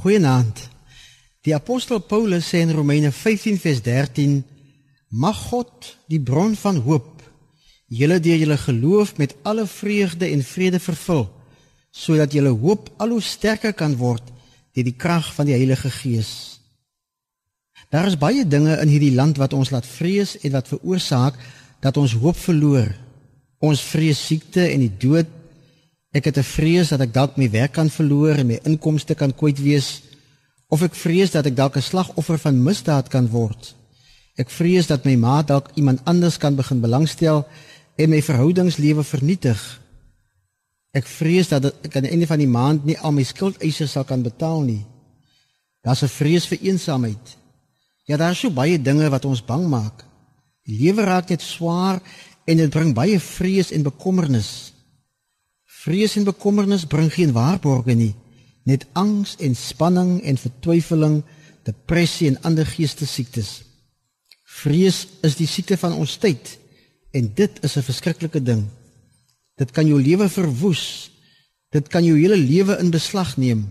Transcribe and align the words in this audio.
Goeienaand. 0.00 0.62
Die 1.44 1.52
apostel 1.52 1.98
Paulus 2.00 2.46
sê 2.48 2.62
in 2.64 2.72
Romeine 2.72 3.10
15 3.12 3.58
vers 3.60 3.82
13: 3.84 4.38
Mag 5.12 5.36
God, 5.50 5.90
die 6.08 6.20
bron 6.20 6.54
van 6.56 6.78
hoop, 6.86 7.20
julle 7.84 8.16
deur 8.24 8.40
julle 8.40 8.56
geloof 8.56 9.16
met 9.20 9.34
alle 9.42 9.66
vreugde 9.68 10.30
en 10.30 10.44
vrede 10.46 10.80
vervul, 10.80 11.26
sodat 11.92 12.32
julle 12.32 12.52
hoop 12.62 12.88
al 12.96 13.12
hoe 13.12 13.20
sterker 13.20 13.76
kan 13.76 13.98
word 14.00 14.24
deur 14.72 14.86
die 14.86 14.96
krag 14.96 15.34
van 15.34 15.50
die 15.50 15.56
Heilige 15.58 15.90
Gees. 15.92 16.32
Daar 17.90 18.06
is 18.08 18.16
baie 18.16 18.46
dinge 18.46 18.78
in 18.80 18.88
hierdie 18.88 19.12
land 19.12 19.36
wat 19.42 19.52
ons 19.52 19.72
laat 19.74 19.88
vrees 19.88 20.36
en 20.40 20.54
wat 20.54 20.70
veroorsaak 20.70 21.36
dat 21.84 21.98
ons 22.00 22.14
hoop 22.22 22.38
verloor. 22.38 22.88
Ons 23.60 23.82
vrees 23.84 24.20
siekte 24.30 24.64
en 24.70 24.80
die 24.86 24.94
dood. 25.02 25.28
Ek 26.12 26.24
het 26.24 26.38
'n 26.38 26.42
vrees 26.42 26.88
dat 26.88 27.00
ek 27.00 27.12
dalk 27.14 27.36
my 27.36 27.50
werk 27.50 27.72
kan 27.72 27.90
verloor 27.90 28.34
en 28.34 28.46
my 28.46 28.58
inkomste 28.64 29.14
kan 29.14 29.34
kwyt 29.34 29.58
wees 29.62 30.02
of 30.68 30.82
ek 30.82 30.94
vrees 30.94 31.30
dat 31.30 31.46
ek 31.46 31.56
dalk 31.56 31.76
'n 31.76 31.82
slagoffer 31.82 32.38
van 32.38 32.62
misdaad 32.62 33.08
kan 33.08 33.28
word. 33.28 33.74
Ek 34.36 34.50
vrees 34.50 34.86
dat 34.86 35.04
my 35.04 35.16
ma 35.16 35.42
dalk 35.42 35.70
iemand 35.74 36.00
anders 36.04 36.36
kan 36.36 36.54
begin 36.54 36.80
belangstel 36.80 37.46
en 37.96 38.10
my 38.10 38.22
verhoudingslewe 38.22 39.04
vernietig. 39.04 39.80
Ek 40.92 41.06
vrees 41.06 41.48
dat 41.48 41.64
ek 41.84 41.96
aan 41.96 42.02
die 42.02 42.10
einde 42.10 42.26
van 42.26 42.38
die 42.38 42.50
maand 42.50 42.84
nie 42.84 42.98
al 42.98 43.12
my 43.12 43.22
skuldeise 43.22 43.86
sal 43.86 44.04
kan 44.04 44.22
betaal 44.22 44.60
nie. 44.62 44.86
Daar's 45.82 46.02
'n 46.02 46.08
vrees 46.08 46.46
vir 46.46 46.58
eensaamheid. 46.60 47.36
Ja, 48.04 48.16
daar 48.16 48.30
is 48.30 48.38
so 48.38 48.50
baie 48.50 48.82
dinge 48.82 49.10
wat 49.10 49.24
ons 49.24 49.44
bang 49.44 49.68
maak. 49.68 50.04
Die 50.66 50.78
lewe 50.78 51.04
raak 51.04 51.28
net 51.28 51.42
swaar 51.42 52.00
en 52.44 52.56
dit 52.56 52.70
bring 52.70 52.94
baie 52.94 53.20
vrees 53.20 53.70
en 53.70 53.82
bekommernis. 53.82 54.72
Vrees 55.80 56.16
en 56.16 56.24
bekommernis 56.24 56.84
bring 56.84 57.12
geen 57.12 57.32
waarborge 57.32 57.94
nie 57.94 58.14
net 58.68 58.86
angs 58.92 59.36
en 59.40 59.54
spanning 59.56 60.20
en 60.22 60.38
vertwyfeling, 60.38 61.20
depressie 61.66 62.28
en 62.30 62.38
ander 62.46 62.68
geestesiektes. 62.68 63.60
Vrees 64.60 65.06
is 65.26 65.36
die 65.38 65.48
siekte 65.48 65.78
van 65.80 65.96
ons 65.96 66.18
tyd 66.20 66.56
en 67.16 67.32
dit 67.34 67.64
is 67.64 67.76
'n 67.76 67.82
verskriklike 67.82 68.42
ding. 68.42 68.68
Dit 69.56 69.70
kan 69.70 69.86
jou 69.86 70.02
lewe 70.02 70.28
verwoes. 70.28 71.10
Dit 71.70 71.88
kan 71.88 72.04
jou 72.04 72.18
hele 72.18 72.36
lewe 72.36 72.78
in 72.78 72.90
beslag 72.90 73.36
neem. 73.36 73.68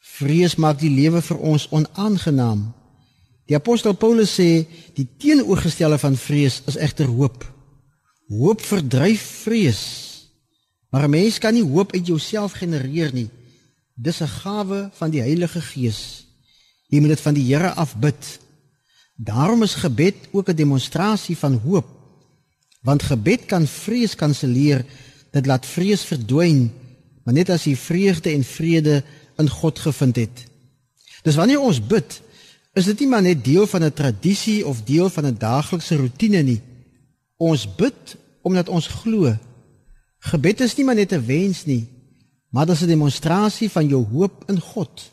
Vrees 0.00 0.56
maak 0.56 0.78
die 0.78 0.90
lewe 0.90 1.22
vir 1.22 1.38
ons 1.38 1.68
onaangenaam. 1.70 2.74
Die 3.46 3.56
apostel 3.56 3.92
Paulus 3.92 4.34
sê 4.40 4.66
die 4.94 5.08
teenoorgestelde 5.18 5.98
van 5.98 6.16
vrees 6.16 6.62
is 6.66 6.76
egter 6.76 7.06
hoop. 7.06 7.44
Hoop 8.28 8.60
verdryf 8.60 9.22
vrees. 9.44 10.07
Maar 10.90 11.04
'n 11.04 11.10
mens 11.10 11.38
kan 11.38 11.54
nie 11.54 11.64
hoop 11.64 11.92
uit 11.92 12.06
jouself 12.06 12.52
genereer 12.52 13.12
nie. 13.12 13.30
Dis 13.94 14.20
'n 14.20 14.28
gawe 14.28 14.90
van 14.92 15.10
die 15.10 15.20
Heilige 15.20 15.60
Gees. 15.60 16.26
Jy 16.86 17.00
moet 17.00 17.08
dit 17.08 17.20
van 17.20 17.34
die 17.34 17.54
Here 17.54 17.72
af 17.72 17.96
bid. 17.96 18.40
Daarom 19.16 19.62
is 19.62 19.74
gebed 19.74 20.14
ook 20.30 20.48
'n 20.48 20.56
demonstrasie 20.56 21.36
van 21.36 21.60
hoop. 21.64 21.86
Want 22.80 23.02
gebed 23.02 23.44
kan 23.44 23.66
vrees 23.66 24.14
kanselleer, 24.14 24.84
dit 25.30 25.46
laat 25.46 25.66
vrees 25.66 26.04
verdwyn, 26.04 26.72
maar 27.24 27.34
net 27.34 27.50
as 27.50 27.64
jy 27.64 27.76
vreugde 27.76 28.30
en 28.30 28.44
vrede 28.44 29.02
in 29.36 29.48
God 29.48 29.78
gevind 29.78 30.16
het. 30.16 30.46
Dis 31.22 31.34
wanneer 31.34 31.60
ons 31.60 31.86
bid, 31.86 32.20
is 32.72 32.84
dit 32.84 32.98
nie 32.98 33.08
maar 33.08 33.22
net 33.22 33.44
deel 33.44 33.66
van 33.66 33.84
'n 33.84 33.92
tradisie 33.92 34.66
of 34.66 34.82
deel 34.82 35.10
van 35.10 35.26
'n 35.26 35.38
daaglikse 35.38 35.96
rotine 35.96 36.42
nie. 36.42 36.60
Ons 37.36 37.74
bid 37.74 38.16
omdat 38.42 38.68
ons 38.68 38.86
glo. 38.86 39.36
Gebed 40.18 40.60
is 40.60 40.74
nie 40.76 40.84
maar 40.84 40.98
net 40.98 41.12
'n 41.12 41.26
wens 41.26 41.64
nie, 41.64 41.86
maar 42.50 42.66
dit 42.66 42.74
is 42.74 42.82
'n 42.82 42.86
demonstrasie 42.86 43.70
van 43.70 43.88
jou 43.88 44.06
hoop 44.06 44.44
in 44.48 44.60
God. 44.60 45.10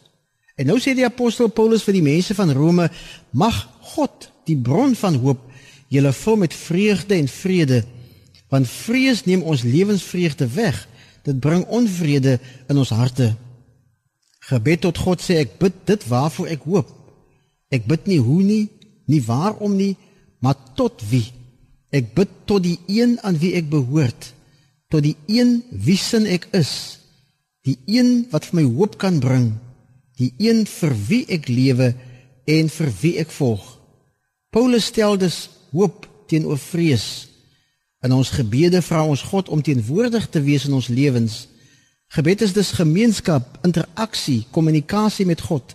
En 0.56 0.66
nou 0.66 0.80
sê 0.80 0.96
die 0.96 1.06
apostel 1.06 1.48
Paulus 1.48 1.84
vir 1.84 1.94
die 1.94 2.02
mense 2.02 2.36
van 2.36 2.52
Rome, 2.52 2.90
mag 3.32 3.70
God, 3.80 4.32
die 4.46 4.58
bron 4.58 4.96
van 4.96 5.16
hoop, 5.16 5.40
julle 5.88 6.14
vul 6.14 6.36
met 6.36 6.54
vreugde 6.54 7.16
en 7.16 7.28
vrede, 7.28 7.84
want 8.50 8.68
vrees 8.68 9.26
neem 9.26 9.42
ons 9.42 9.64
lewensvreugde 9.64 10.48
weg. 10.48 10.88
Dit 11.24 11.40
bring 11.40 11.66
onvrede 11.66 12.40
in 12.70 12.78
ons 12.78 12.90
harte. 12.90 13.36
Gebed 14.40 14.84
tot 14.86 14.98
God 15.02 15.24
sê 15.26 15.42
ek 15.42 15.58
bid 15.60 15.74
dit 15.90 16.08
waarvoor 16.08 16.52
ek 16.54 16.68
hoop. 16.70 16.92
Ek 17.74 17.88
bid 17.90 18.06
nie 18.08 18.20
hoe 18.22 18.44
nie, 18.46 18.70
nie 19.10 19.22
waarom 19.26 19.74
nie, 19.76 19.96
maar 20.40 20.56
tot 20.78 21.02
wie? 21.10 21.26
Ek 21.90 22.14
bid 22.14 22.30
tot 22.46 22.64
die 22.64 22.78
een 22.88 23.18
aan 23.26 23.40
wie 23.42 23.56
ek 23.58 23.72
behoort, 23.72 24.35
tot 24.90 25.04
die 25.04 25.16
een 25.28 25.58
wie 25.72 25.98
sin 25.98 26.28
ek 26.30 26.48
is 26.56 26.72
die 27.66 27.78
een 27.90 28.28
wat 28.30 28.46
vir 28.50 28.60
my 28.60 28.66
hoop 28.78 28.98
kan 29.02 29.18
bring, 29.20 29.54
die 30.22 30.32
een 30.40 30.64
vir 30.70 30.94
wie 31.10 31.24
ek 31.34 31.50
lewe 31.50 31.94
en 32.46 32.70
vir 32.70 32.92
wie 33.02 33.16
ek 33.22 33.32
volg. 33.34 33.64
Paulus 34.54 34.92
stel 34.92 35.18
dus 35.20 35.48
hoop 35.74 36.06
teenoor 36.30 36.60
vrees. 36.62 37.28
In 38.06 38.14
ons 38.14 38.30
gebede 38.38 38.84
vra 38.86 39.02
ons 39.04 39.24
God 39.32 39.50
om 39.50 39.64
teenwoordig 39.66 40.30
te 40.30 40.44
wees 40.46 40.68
in 40.70 40.78
ons 40.78 40.92
lewens. 40.94 41.48
Gebed 42.14 42.46
is 42.46 42.54
dus 42.54 42.76
gemeenskap, 42.78 43.58
interaksie, 43.66 44.46
kommunikasie 44.54 45.26
met 45.26 45.42
God. 45.42 45.74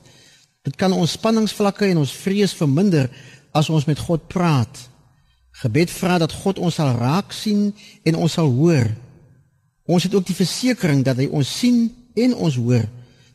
Dit 0.63 0.79
kan 0.79 0.95
ons 0.95 1.17
spanningsvlakke 1.19 1.91
en 1.91 2.05
ons 2.05 2.15
vrees 2.23 2.55
verminder 2.55 3.11
as 3.57 3.69
ons 3.69 3.85
met 3.89 3.99
God 3.99 4.29
praat. 4.31 4.87
Gebed 5.61 5.91
vra 5.93 6.17
dat 6.19 6.33
God 6.33 6.59
ons 6.59 6.79
sal 6.81 6.95
raak 6.97 7.35
sien 7.37 7.75
en 8.09 8.17
ons 8.17 8.33
sal 8.33 8.49
hoor. 8.49 8.89
Ons 9.85 10.07
het 10.07 10.15
ook 10.15 10.27
die 10.27 10.37
versekering 10.37 11.03
dat 11.05 11.19
hy 11.21 11.27
ons 11.29 11.49
sien 11.61 11.91
en 12.17 12.35
ons 12.35 12.57
hoor. 12.57 12.87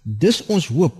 Dis 0.01 0.41
ons 0.49 0.67
hoop. 0.73 0.95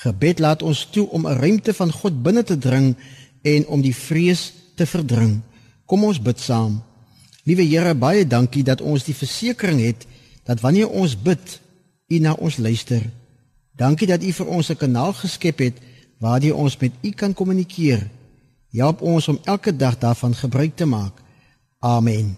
Gebed 0.00 0.40
laat 0.40 0.62
ons 0.64 0.86
toe 0.94 1.04
om 1.10 1.26
'n 1.26 1.36
ruimte 1.42 1.74
van 1.76 1.92
God 1.92 2.22
binne 2.22 2.42
te 2.42 2.58
dring 2.58 2.96
en 3.42 3.66
om 3.66 3.80
die 3.80 3.94
vrees 3.94 4.52
te 4.76 4.86
verdring. 4.86 5.40
Kom 5.84 6.04
ons 6.04 6.22
bid 6.22 6.40
saam. 6.40 6.82
Liewe 7.44 7.62
Here, 7.62 7.94
baie 7.94 8.26
dankie 8.26 8.62
dat 8.62 8.80
ons 8.80 9.04
die 9.04 9.14
versekering 9.14 9.80
het 9.80 10.06
dat 10.44 10.60
wanneer 10.60 10.88
ons 10.88 11.22
bid, 11.22 11.60
U 12.08 12.18
na 12.18 12.32
ons 12.32 12.56
luister. 12.56 13.02
Dankie 13.76 14.06
dat 14.06 14.22
U 14.22 14.32
vir 14.32 14.46
ons 14.46 14.70
'n 14.70 14.76
kanaal 14.76 15.12
geskep 15.12 15.58
het 15.58 15.76
waardeur 16.18 16.54
ons 16.54 16.76
met 16.76 16.92
U 17.02 17.10
kan 17.10 17.34
kommunikeer. 17.34 18.10
Help 18.70 19.00
ons 19.02 19.28
om 19.28 19.38
elke 19.44 19.76
dag 19.76 19.98
daarvan 19.98 20.34
gebruik 20.34 20.76
te 20.76 20.84
maak. 20.84 21.12
Amen. 21.78 22.36